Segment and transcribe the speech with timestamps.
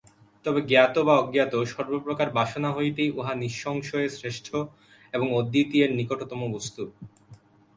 [0.45, 4.47] তবে জ্ঞাত বা অজ্ঞাত সর্বপ্রকার বাসনা হইতেই উহা নিঃসংশয়ে শ্রেষ্ঠ
[5.13, 6.83] এবং অদ্বিতীয়ের নিকটতম বস্তু।